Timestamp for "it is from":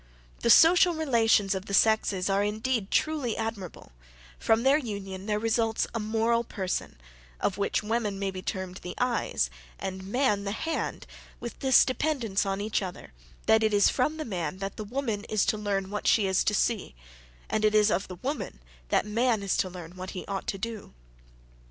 13.61-14.17